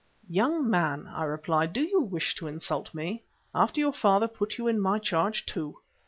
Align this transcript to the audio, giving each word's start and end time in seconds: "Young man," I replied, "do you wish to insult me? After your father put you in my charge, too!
"Young 0.31 0.67
man," 0.67 1.05
I 1.15 1.25
replied, 1.25 1.73
"do 1.73 1.81
you 1.83 1.99
wish 2.01 2.33
to 2.37 2.47
insult 2.47 2.91
me? 2.95 3.21
After 3.53 3.79
your 3.79 3.93
father 3.93 4.27
put 4.27 4.57
you 4.57 4.67
in 4.67 4.79
my 4.79 4.97
charge, 4.97 5.45
too! 5.45 5.77